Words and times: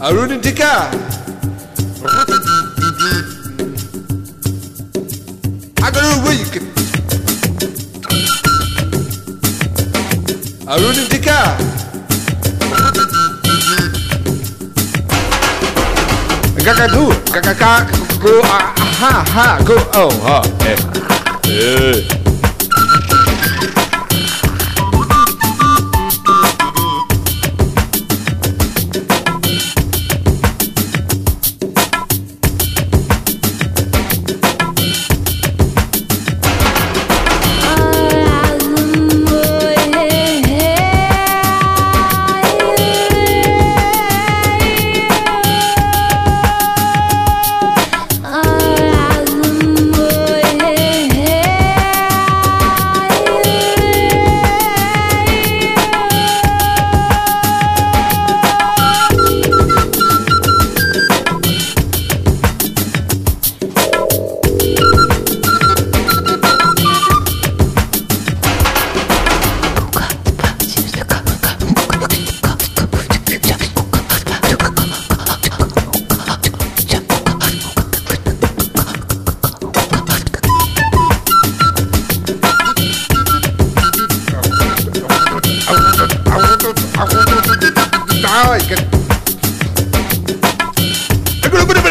Arun 0.00 0.40
Dika. 0.40 0.90
I 5.80 5.90
got 5.90 6.04
a 6.04 6.20
week. 6.28 6.54
Arun 10.68 10.98
Dika. 11.08 11.38
Gagadu, 16.68 17.04
gagaka, 17.32 17.72
go, 18.20 18.40
ah, 18.44 18.74
ha, 19.00 19.24
ha, 19.32 19.46
go, 19.64 19.76
oh, 19.94 20.10
ha, 20.20 20.42
eh. 20.68 20.76
Yeah. 21.48 21.97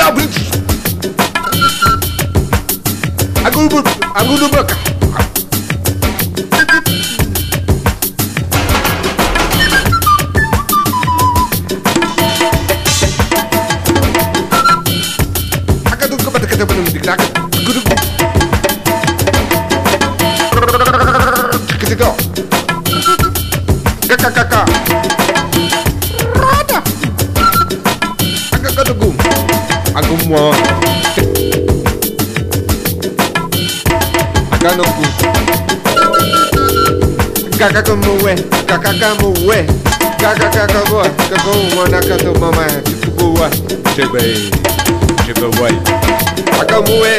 I 0.07 0.11
go 3.51 3.67
to 3.67 3.77
agudu 4.15 4.47
boka 4.53 4.75
akadu 15.91 16.15
ko 16.23 16.29
batakata 16.31 16.65
kaka 24.07 24.29
kaka 24.31 24.61
someone. 30.27 30.55
Akanoku. 34.51 35.03
Kakakamowe, 37.57 38.35
kakakamowe. 38.65 39.65
Kakakakawa, 40.19 41.09
kakawa 41.29 41.89
nakato 41.89 42.33
mama. 42.39 42.65
Kukuwa, 43.05 43.49
chebe, 43.95 44.21
chebe 45.25 45.61
wai. 45.61 45.77
Akamowe, 46.61 47.15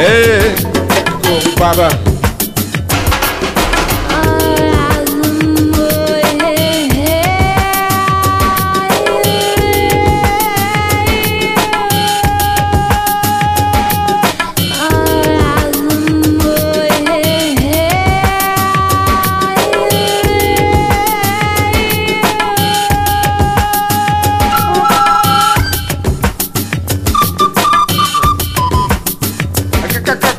eh, 0.00 0.54
kubaba. 1.22 1.88
Hey. 1.88 2.17